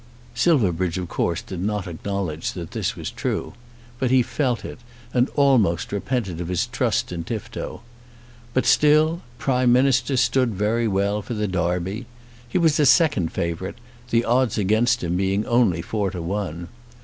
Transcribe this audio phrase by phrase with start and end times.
[0.33, 3.53] Silverbridge of course did not acknowledge that this was true.
[3.99, 4.79] But he felt it,
[5.13, 7.81] and almost repented of his trust in Tifto.
[8.51, 12.07] But still Prime Minister stood very well for the Derby.
[12.49, 13.75] He was second favourite,
[14.09, 16.69] the odds against him being only four to one.